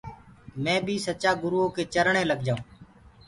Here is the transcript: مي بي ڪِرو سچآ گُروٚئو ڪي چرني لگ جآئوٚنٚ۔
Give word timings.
مي 0.63 0.75
بي 0.85 0.95
ڪِرو 0.97 1.03
سچآ 1.05 1.31
گُروٚئو 1.43 1.73
ڪي 1.75 1.83
چرني 1.93 2.23
لگ 2.31 2.39
جآئوٚنٚ۔ 2.45 2.65